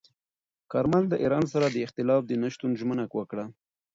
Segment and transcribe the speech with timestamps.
[0.71, 3.45] کارمل د ایران سره د اختلاف د نه شتون ژمنه وکړه.